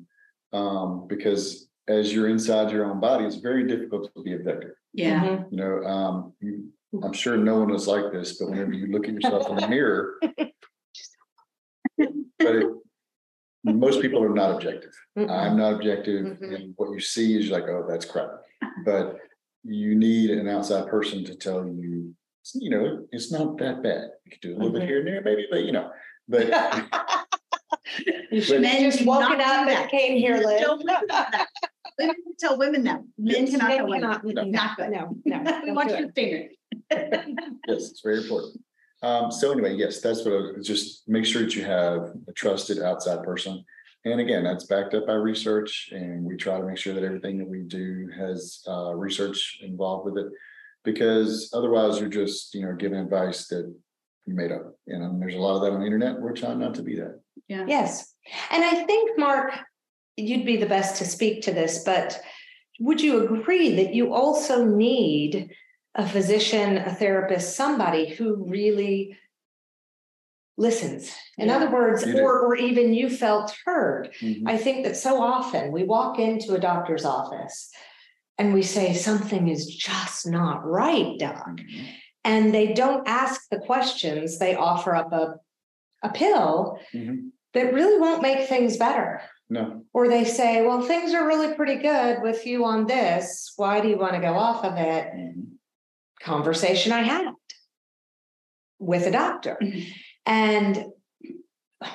Um, 0.55 1.07
because 1.07 1.69
as 1.87 2.15
you're 2.15 2.29
inside 2.31 2.73
your 2.73 2.87
own 2.87 2.99
body, 2.99 3.27
it's 3.27 3.37
very 3.37 3.67
difficult 3.69 4.11
to 4.17 4.23
be 4.23 4.33
objective. 4.33 4.73
Yeah, 4.95 5.21
Mhm. 5.25 5.51
You 5.51 5.57
know, 5.57 5.85
um, 5.85 6.33
you, 6.41 6.69
I'm 7.03 7.13
sure 7.13 7.37
no 7.37 7.61
one 7.61 7.75
is 7.75 7.87
like 7.87 8.13
this, 8.13 8.39
but 8.39 8.51
whenever 8.51 8.73
you 8.73 8.89
look 8.89 9.07
at 9.09 9.15
yourself 9.15 9.49
in 9.49 9.57
the 9.57 9.69
mirror. 9.69 10.15
But 12.39 12.57
it, 12.57 12.67
most 13.65 14.03
people 14.03 14.23
are 14.23 14.29
not 14.35 14.51
objective. 14.57 14.93
Mm-mm. 15.17 15.31
I'm 15.31 15.57
not 15.57 15.75
objective, 15.75 16.27
Mhm. 16.27 16.55
and 16.55 16.75
what 16.77 16.91
you 16.93 17.01
see 17.01 17.39
is 17.39 17.51
like, 17.51 17.65
oh, 17.65 17.87
that's 17.89 18.05
crap. 18.05 18.31
But 18.85 19.19
you 19.65 19.95
need 19.95 20.31
an 20.31 20.49
outside 20.49 20.89
person 20.89 21.25
to 21.25 21.35
tell 21.37 21.65
you, 21.67 22.15
you 22.55 22.71
know, 22.71 23.07
it's 23.13 23.31
not 23.31 23.57
that 23.59 23.83
bad. 23.83 24.11
You 24.25 24.31
could 24.33 24.41
do 24.41 24.55
a 24.55 24.57
little 24.57 24.73
bit 24.73 24.83
Mhm. 24.83 24.87
here 24.87 24.99
and 24.99 25.07
there, 25.07 25.23
maybe, 25.23 25.47
but 25.51 25.63
you 25.65 25.73
know, 25.73 25.91
but 26.29 26.51
You 28.33 28.41
should 28.41 28.55
have 28.55 28.63
Men 28.63 28.83
just 28.91 28.99
do 28.99 29.05
not 29.05 29.21
woken 29.23 29.39
do 29.39 29.45
up 29.45 29.61
and 29.61 29.69
that. 29.69 29.91
came 29.91 30.19
here, 30.19 30.37
Liz. 30.39 30.61
Don't 30.61 30.79
listen 30.85 31.01
to 31.01 31.07
that. 31.09 31.47
Women 31.99 32.15
can 32.15 32.37
Tell 32.39 32.59
women 32.59 32.83
that, 32.85 33.03
men 33.19 33.47
cannot 33.47 33.69
Men 33.69 33.77
tell 33.79 33.87
women. 33.89 34.01
cannot- 34.01 34.25
mm-mm, 34.25 34.51
Not 34.51 34.77
good. 34.77 34.91
No, 34.91 35.17
no. 35.25 35.61
We 35.65 35.73
want 35.73 35.89
do 35.91 35.97
you 35.97 36.07
to 36.07 36.13
finger. 36.13 36.49
it. 36.91 37.39
yes, 37.69 37.91
it's 37.91 38.01
very 38.03 38.19
important. 38.23 38.61
Um, 39.03 39.31
so 39.31 39.51
anyway, 39.53 39.75
yes, 39.75 40.01
that's 40.01 40.25
what 40.25 40.35
I 40.35 40.61
just 40.63 41.09
make 41.09 41.25
sure 41.25 41.43
that 41.43 41.55
you 41.57 41.65
have 41.65 42.13
a 42.29 42.33
trusted 42.35 42.81
outside 42.81 43.23
person. 43.25 43.65
And 44.05 44.21
again, 44.21 44.43
that's 44.45 44.65
backed 44.65 44.95
up 44.95 45.07
by 45.07 45.15
research 45.15 45.91
and 45.93 46.25
we 46.25 46.37
try 46.37 46.59
to 46.59 46.65
make 46.67 46.79
sure 46.79 46.95
that 46.95 47.05
everything 47.05 47.39
that 47.39 47.49
we 47.49 47.61
do 47.63 48.09
has 48.17 48.61
uh 48.69 48.93
research 48.95 49.59
involved 49.63 50.05
with 50.11 50.25
it. 50.25 50.31
Because 50.85 51.51
otherwise 51.55 52.01
you're 52.01 52.09
just, 52.09 52.55
you 52.55 52.63
know, 52.63 52.75
giving 52.75 52.99
advice 52.99 53.47
that 53.49 53.73
you 54.27 54.35
made 54.35 54.51
up. 54.53 54.75
And 54.89 55.05
um, 55.05 55.21
there's 55.21 55.35
a 55.35 55.39
lot 55.39 55.57
of 55.57 55.63
that 55.63 55.73
on 55.73 55.81
the 55.81 55.87
internet. 55.87 56.21
We're 56.21 56.33
trying 56.33 56.59
not 56.59 56.75
to 56.75 56.83
be 56.83 56.97
that. 56.97 57.21
Yeah. 57.49 57.65
Yes, 57.69 58.15
and 58.51 58.65
I 58.65 58.85
think, 58.85 59.19
Mark, 59.19 59.53
you'd 60.17 60.47
be 60.47 60.57
the 60.57 60.67
best 60.67 60.97
to 60.97 61.05
speak 61.05 61.43
to 61.43 61.53
this, 61.53 61.83
but 61.85 62.21
would 62.81 63.01
you 63.01 63.25
agree 63.25 63.77
that 63.77 63.95
you 63.95 64.13
also 64.15 64.65
need 64.65 65.51
a 65.95 66.07
physician, 66.09 66.79
a 66.79 66.95
therapist, 66.95 67.57
somebody 67.57 68.09
who 68.09 68.45
really 68.49 69.17
listens? 70.57 71.15
In 71.39 71.49
Yeah. 71.49 71.57
other 71.57 71.71
words, 71.71 72.05
or, 72.05 72.41
or 72.41 72.57
even 72.57 72.93
you 72.93 73.09
felt 73.09 73.57
heard. 73.65 74.15
I 74.47 74.57
think 74.57 74.85
that 74.85 74.97
so 74.97 75.21
often 75.21 75.73
we 75.73 75.85
walk 75.85 76.19
into 76.19 76.55
a 76.55 76.61
doctor's 76.61 77.05
office 77.05 77.71
and 78.39 78.53
we 78.55 78.63
say, 78.63 78.95
something 78.95 79.49
is 79.49 79.67
just 79.67 80.27
not 80.27 80.65
right, 80.65 81.19
doc. 81.19 81.61
And 82.25 82.55
they 82.55 82.73
don't 82.73 83.07
ask 83.09 83.49
the 83.51 83.59
questions, 83.59 84.39
they 84.39 84.55
offer 84.55 84.95
up 84.95 85.13
a, 85.13 85.37
a 86.03 86.11
pill 86.11 86.79
Mhm. 86.95 87.31
that 87.55 87.75
really 87.75 87.99
won't 88.01 88.23
make 88.23 88.49
things 88.49 88.77
better. 88.77 89.23
No, 89.51 89.85
Or 89.93 90.09
they 90.09 90.25
say, 90.25 90.65
well, 90.65 90.81
things 90.81 91.13
are 91.13 91.27
really 91.27 91.55
pretty 91.55 91.77
good 91.77 92.23
with 92.23 92.47
you 92.47 92.65
on 92.65 92.87
this. 92.87 93.53
Why 93.57 93.81
do 93.81 93.89
you 93.89 93.99
want 93.99 94.15
to 94.15 94.21
go 94.21 94.35
off 94.35 94.65
of 94.65 94.77
it? 94.79 95.13
Mhm. 95.15 95.59
Conversation 96.21 96.93
I 96.93 97.03
had 97.03 97.35
with 98.79 99.07
a 99.07 99.11
doctor. 99.11 99.59
Mhm. 99.61 99.87
And 100.25 100.87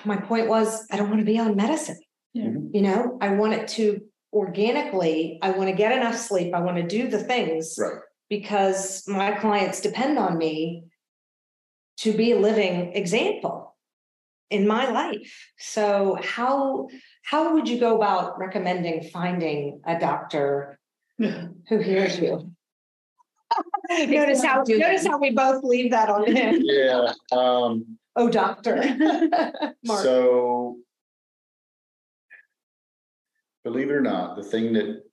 my 0.05 0.17
point 0.17 0.47
was, 0.49 0.85
I 0.91 0.97
don't 0.97 1.09
want 1.09 1.21
to 1.21 1.25
be 1.25 1.39
on 1.39 1.55
medicine. 1.55 1.99
Yeah. 2.33 2.51
You 2.71 2.81
know, 2.81 3.17
I 3.21 3.29
want 3.29 3.53
it 3.53 3.67
to 3.69 4.01
organically, 4.33 5.39
I 5.41 5.51
want 5.51 5.69
to 5.69 5.75
get 5.75 5.91
enough 5.97 6.15
sleep. 6.17 6.53
I 6.53 6.59
want 6.61 6.77
to 6.77 6.83
do 6.83 7.07
the 7.07 7.19
things 7.23 7.75
right. 7.79 8.01
because 8.29 9.07
my 9.07 9.31
clients 9.31 9.81
depend 9.81 10.19
on 10.19 10.37
me 10.37 10.83
to 11.99 12.11
be 12.13 12.33
a 12.33 12.39
living 12.39 12.93
example 12.93 13.75
in 14.49 14.67
my 14.67 14.89
life. 14.91 15.49
So 15.57 16.17
how 16.21 16.87
how 17.27 17.53
would 17.53 17.67
you 17.67 17.77
go 17.77 17.97
about 17.97 18.39
recommending 18.39 19.03
finding 19.09 19.81
a 19.85 19.99
doctor 19.99 20.79
who 21.19 21.77
hears 21.79 22.17
you? 22.19 22.53
notice 23.89 24.41
how 24.41 24.63
Do 24.63 24.77
that. 24.77 24.87
notice 24.87 25.05
how 25.05 25.17
we 25.17 25.31
both 25.31 25.61
leave 25.63 25.91
that 25.91 26.09
on 26.09 26.25
him. 26.33 26.59
Yeah, 26.63 27.11
um, 27.33 27.97
Oh, 28.15 28.29
doctor. 28.29 28.75
Mark. 29.85 30.03
So. 30.03 30.77
Believe 33.63 33.89
it 33.89 33.93
or 33.93 34.01
not, 34.01 34.35
the 34.37 34.43
thing 34.43 34.73
that. 34.73 35.03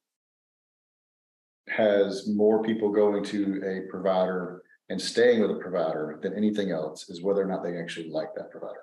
Has 1.67 2.29
more 2.29 2.63
people 2.63 2.93
going 2.93 3.25
to 3.25 3.63
a 3.65 3.91
provider 3.91 4.63
and 4.91 5.01
staying 5.01 5.41
with 5.41 5.51
a 5.51 5.55
provider 5.59 6.19
than 6.23 6.35
anything 6.35 6.71
else 6.71 7.09
is 7.09 7.23
whether 7.23 7.41
or 7.41 7.47
not 7.47 7.65
they 7.65 7.79
actually 7.79 8.11
like 8.11 8.29
that 8.37 8.51
provider. 8.51 8.83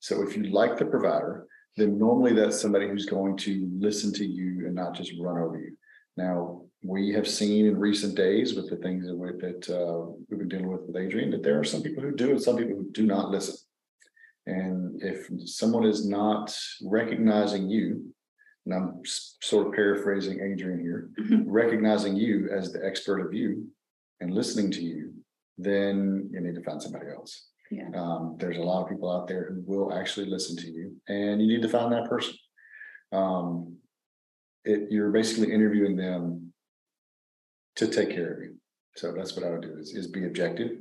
So 0.00 0.22
if 0.22 0.34
you 0.34 0.44
like 0.44 0.78
the 0.78 0.86
provider, 0.86 1.46
then 1.76 1.98
normally 1.98 2.32
that's 2.32 2.60
somebody 2.60 2.88
who's 2.88 3.06
going 3.06 3.36
to 3.36 3.68
listen 3.78 4.12
to 4.14 4.24
you 4.26 4.66
and 4.66 4.74
not 4.74 4.94
just 4.94 5.12
run 5.20 5.38
over 5.38 5.58
you. 5.58 5.76
Now, 6.16 6.62
we 6.82 7.12
have 7.12 7.28
seen 7.28 7.66
in 7.66 7.76
recent 7.78 8.14
days 8.14 8.54
with 8.54 8.70
the 8.70 8.76
things 8.76 9.06
that 9.06 9.14
we, 9.14 9.28
that 9.32 9.68
uh, 9.68 10.10
we've 10.30 10.38
been 10.38 10.48
dealing 10.48 10.70
with 10.70 10.82
with 10.86 10.96
Adrian, 10.96 11.30
that 11.30 11.42
there 11.42 11.58
are 11.60 11.64
some 11.64 11.82
people 11.82 12.02
who 12.02 12.12
do 12.14 12.30
and 12.30 12.42
some 12.42 12.56
people 12.56 12.76
who 12.76 12.90
do 12.92 13.04
not 13.04 13.30
listen. 13.30 13.56
And 14.46 15.02
if 15.02 15.28
someone 15.44 15.84
is 15.84 16.08
not 16.08 16.56
recognizing 16.82 17.68
you, 17.68 18.14
and 18.64 18.74
I'm 18.74 19.00
sort 19.04 19.66
of 19.66 19.74
paraphrasing 19.74 20.40
Adrian 20.40 20.80
here, 20.80 21.10
Mhm. 21.18 21.44
recognizing 21.46 22.16
you 22.16 22.48
as 22.50 22.72
the 22.72 22.84
expert 22.84 23.20
of 23.20 23.34
you 23.34 23.68
and 24.20 24.32
listening 24.32 24.70
to 24.72 24.82
you, 24.82 25.12
then 25.58 26.30
you 26.32 26.40
need 26.40 26.54
to 26.54 26.62
find 26.62 26.82
somebody 26.82 27.08
else. 27.08 27.48
Yeah. 27.70 27.88
Um, 27.94 28.36
there's 28.38 28.58
a 28.58 28.62
lot 28.62 28.82
of 28.82 28.88
people 28.88 29.10
out 29.10 29.26
there 29.26 29.50
who 29.50 29.62
will 29.66 29.92
actually 29.92 30.26
listen 30.26 30.56
to 30.56 30.70
you, 30.70 30.96
and 31.08 31.40
you 31.40 31.48
need 31.48 31.62
to 31.62 31.68
find 31.68 31.92
that 31.92 32.08
person. 32.08 32.34
Um, 33.12 33.76
it, 34.64 34.90
you're 34.90 35.10
basically 35.10 35.52
interviewing 35.52 35.96
them 35.96 36.52
to 37.76 37.86
take 37.88 38.10
care 38.10 38.32
of 38.32 38.42
you. 38.42 38.56
So 38.96 39.12
that's 39.12 39.36
what 39.36 39.44
I 39.44 39.50
would 39.50 39.62
do 39.62 39.76
is, 39.78 39.94
is 39.94 40.06
be 40.06 40.26
objective. 40.26 40.72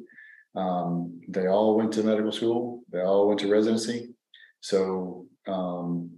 Um, 0.56 1.22
they 1.28 1.48
all 1.48 1.76
went 1.76 1.92
to 1.94 2.04
medical 2.04 2.32
school, 2.32 2.84
they 2.92 3.02
all 3.02 3.28
went 3.28 3.40
to 3.42 3.52
residency. 3.52 4.14
So, 4.62 5.28
um, 5.48 6.12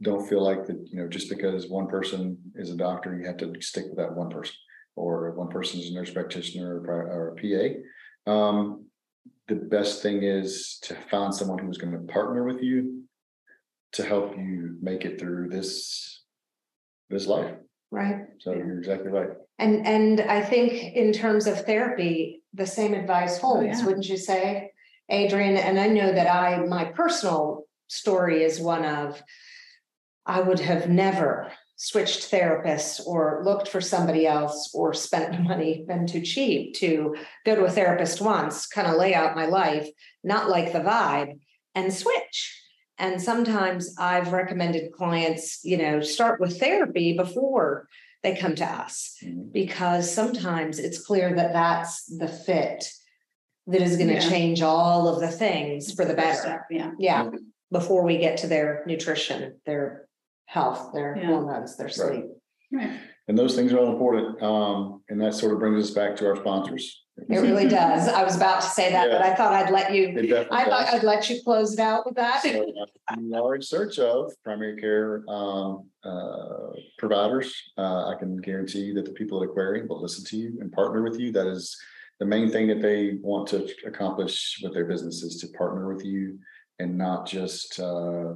don't 0.00 0.28
feel 0.28 0.42
like 0.42 0.66
that, 0.66 0.78
you 0.90 1.00
know, 1.00 1.08
just 1.08 1.28
because 1.28 1.68
one 1.68 1.88
person 1.88 2.38
is 2.54 2.70
a 2.70 2.76
doctor, 2.76 3.16
you 3.16 3.26
have 3.26 3.36
to 3.38 3.52
stick 3.60 3.84
with 3.88 3.98
that 3.98 4.14
one 4.14 4.30
person. 4.30 4.54
Or 4.94 5.32
one 5.32 5.48
person 5.48 5.80
is 5.80 5.90
a 5.90 5.94
nurse 5.94 6.10
practitioner 6.10 6.80
or, 6.80 7.02
or 7.02 7.36
a 7.36 8.30
PA. 8.30 8.32
The 9.48 9.56
best 9.56 10.02
thing 10.02 10.22
is 10.22 10.78
to 10.82 10.94
find 11.10 11.34
someone 11.34 11.58
who's 11.58 11.78
going 11.78 11.92
to 11.92 12.12
partner 12.12 12.44
with 12.44 12.62
you 12.62 13.04
to 13.92 14.04
help 14.04 14.36
you 14.36 14.76
make 14.80 15.04
it 15.04 15.18
through 15.18 15.48
this 15.48 16.22
this 17.10 17.26
life. 17.26 17.54
Right. 17.90 18.26
So 18.40 18.52
you're 18.52 18.78
exactly 18.78 19.10
right. 19.10 19.30
And 19.58 19.86
and 19.86 20.20
I 20.20 20.42
think 20.42 20.94
in 20.94 21.12
terms 21.12 21.46
of 21.46 21.64
therapy, 21.64 22.42
the 22.52 22.66
same 22.66 22.94
advice 22.94 23.38
oh, 23.38 23.54
holds, 23.54 23.80
yeah. 23.80 23.86
wouldn't 23.86 24.08
you 24.08 24.16
say, 24.18 24.70
Adrian? 25.08 25.56
And 25.56 25.80
I 25.80 25.88
know 25.88 26.12
that 26.12 26.26
I, 26.26 26.58
my 26.66 26.84
personal 26.84 27.64
story 27.86 28.42
is 28.42 28.60
one 28.60 28.84
of 28.84 29.22
I 30.26 30.40
would 30.40 30.60
have 30.60 30.90
never 30.90 31.50
switched 31.78 32.30
therapists 32.30 33.00
or 33.06 33.40
looked 33.44 33.68
for 33.68 33.80
somebody 33.80 34.26
else 34.26 34.70
or 34.74 34.92
spent 34.92 35.40
money 35.48 35.84
been 35.86 36.06
too 36.06 36.20
cheap 36.20 36.74
to 36.74 37.16
go 37.46 37.54
to 37.54 37.64
a 37.64 37.70
therapist 37.70 38.20
once, 38.20 38.66
kind 38.66 38.88
of 38.88 38.96
lay 38.96 39.14
out 39.14 39.36
my 39.36 39.46
life, 39.46 39.88
not 40.22 40.50
like 40.50 40.72
the 40.72 40.80
vibe, 40.80 41.38
and 41.74 41.92
switch. 41.94 42.62
And 42.98 43.22
sometimes 43.22 43.94
I've 43.96 44.32
recommended 44.32 44.92
clients, 44.92 45.64
you 45.64 45.76
know, 45.76 46.00
start 46.00 46.40
with 46.40 46.58
therapy 46.58 47.16
before 47.16 47.88
they 48.24 48.34
come 48.34 48.56
to 48.56 48.64
us 48.64 49.16
Mhm. 49.24 49.52
because 49.52 50.12
sometimes 50.12 50.80
it's 50.80 51.00
clear 51.06 51.32
that 51.36 51.52
that's 51.52 52.04
the 52.06 52.26
fit 52.26 52.90
that 53.68 53.80
is 53.80 53.96
going 53.96 54.08
to 54.08 54.14
Yeah. 54.14 54.28
change 54.28 54.62
all 54.62 55.06
of 55.06 55.20
the 55.20 55.30
things 55.30 55.94
for 55.94 56.04
the 56.04 56.14
better. 56.14 56.66
Yeah. 56.70 56.90
Yeah, 56.98 57.30
before 57.70 58.02
we 58.02 58.18
get 58.18 58.38
to 58.38 58.48
their 58.48 58.82
nutrition, 58.86 59.60
their 59.64 60.07
health, 60.48 60.92
their 60.94 61.14
Yeah. 61.16 61.26
hormones, 61.26 61.76
their 61.76 61.90
sleep. 61.90 62.24
Right. 62.72 62.98
And 63.28 63.38
those 63.38 63.54
things 63.54 63.72
are 63.72 63.78
all 63.78 63.92
important. 63.92 64.42
Um, 64.42 65.02
and 65.10 65.20
that 65.20 65.34
sort 65.34 65.52
of 65.52 65.58
brings 65.58 65.84
us 65.84 65.94
back 65.94 66.16
to 66.16 66.26
our 66.26 66.36
sponsors. 66.36 67.04
It 67.18 67.40
really 67.40 67.68
does. 67.80 68.08
I 68.08 68.22
was 68.24 68.34
about 68.36 68.62
to 68.62 68.66
say 68.68 68.90
that, 68.92 69.10
but 69.10 69.20
I 69.20 69.34
thought 69.34 69.52
I'd 69.52 69.70
let 69.70 69.92
you, 69.92 70.08
It 70.08 70.22
definitely 70.28 70.48
I 70.56 70.64
thought 70.64 70.86
does. 70.86 70.94
I'd 70.94 71.02
let 71.04 71.28
you 71.28 71.42
close 71.42 71.74
it 71.74 71.80
out 71.80 72.06
with 72.06 72.14
that. 72.16 72.42
So, 72.42 72.48
uh, 72.50 73.16
you 73.20 73.34
are 73.44 73.54
in 73.56 73.62
search 73.62 73.98
of 73.98 74.32
primary 74.42 74.80
care 74.80 75.22
um 75.28 75.88
uh 76.02 76.70
providers. 76.98 77.54
Uh, 77.76 78.08
I 78.08 78.14
can 78.18 78.36
guarantee 78.38 78.94
that 78.94 79.04
the 79.04 79.12
people 79.12 79.42
at 79.42 79.48
Aquarian 79.50 79.86
will 79.88 80.00
listen 80.00 80.24
to 80.26 80.36
you 80.38 80.58
and 80.60 80.72
partner 80.72 81.02
with 81.02 81.20
you. 81.20 81.30
That 81.32 81.46
is 81.46 81.76
the 82.20 82.26
main 82.26 82.50
thing 82.50 82.68
that 82.68 82.80
they 82.80 83.18
want 83.20 83.48
to 83.48 83.68
accomplish 83.86 84.60
with 84.62 84.72
their 84.72 84.86
business 84.86 85.22
is 85.22 85.36
to 85.40 85.48
partner 85.58 85.92
with 85.92 86.04
you 86.06 86.38
and 86.78 86.96
not 86.96 87.26
just 87.26 87.78
uh 87.80 88.32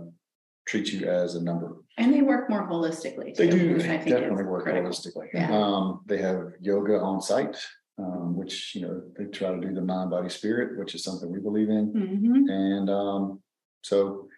treat 0.66 0.92
you 0.92 1.09
as 1.09 1.35
a 1.37 1.42
number. 1.42 1.76
And 1.99 2.12
they 2.12 2.22
work 2.22 2.49
more 2.49 2.66
holistically. 2.66 3.37
Too, 3.37 3.46
they 3.46 3.50
do 3.50 3.76
I 3.76 3.99
think 3.99 4.08
definitely 4.08 4.44
work 4.44 4.64
critical. 4.64 4.90
holistically. 4.90 5.28
Yeah. 5.34 5.50
Um, 5.52 6.00
they 6.06 6.18
have 6.18 6.52
yoga 6.61 6.99
on 6.99 7.20
site, 7.20 7.56
um, 7.99 8.37
which 8.37 8.75
you 8.75 8.82
know 8.82 9.02
they 9.18 9.26
try 9.26 9.50
to 9.50 9.61
do 9.61 9.75
the 9.75 9.82
mind, 9.82 10.11
body, 10.11 10.30
spirit, 10.30 10.78
which 10.78 10.94
is 10.94 11.04
something 11.04 11.30
we 11.30 11.40
believe 11.40 11.68
in. 11.68 11.92
Mm-hmm. 11.92 12.49
And 12.49 12.90
um, 12.90 13.42
so, 13.82 14.28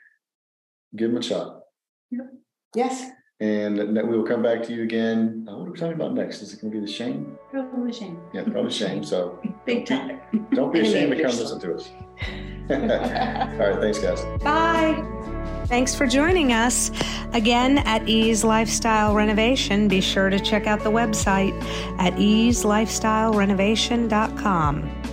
give 0.96 1.10
them 1.10 1.18
a 1.18 1.22
shot. 1.22 1.60
Yep. 2.10 2.26
Yes. 2.74 3.10
And 3.40 3.76
we 3.78 4.16
will 4.16 4.24
come 4.24 4.42
back 4.42 4.62
to 4.64 4.72
you 4.72 4.84
again. 4.84 5.46
Uh, 5.48 5.56
what 5.56 5.68
are 5.68 5.72
we 5.72 5.78
talking 5.78 5.94
about 5.94 6.14
next? 6.14 6.40
Is 6.40 6.52
it 6.52 6.60
going 6.60 6.72
to 6.72 6.80
be 6.80 6.86
the 6.86 6.90
shame? 6.90 7.36
Probably 7.50 7.92
shame. 7.92 8.18
Yeah, 8.32 8.44
probably 8.44 8.70
shame. 8.70 9.02
So 9.02 9.40
big 9.66 9.86
time. 9.86 10.20
Don't 10.52 10.72
be 10.72 10.80
ashamed 10.86 11.16
to 11.16 11.22
come 11.22 11.36
listen 11.36 11.60
to 11.60 11.74
us. 11.74 11.90
All 12.70 12.76
right. 12.78 13.80
Thanks, 13.80 13.98
guys. 13.98 14.24
Bye. 14.42 15.10
Thanks 15.66 15.94
for 15.94 16.06
joining 16.06 16.52
us 16.52 16.90
again 17.32 17.78
at 17.78 18.06
Ease 18.08 18.44
Lifestyle 18.44 19.14
Renovation. 19.14 19.88
Be 19.88 20.00
sure 20.00 20.30
to 20.30 20.38
check 20.38 20.66
out 20.66 20.84
the 20.84 20.90
website 20.90 21.54
at 21.98 22.14
easelifestylerenovation.com. 22.14 25.03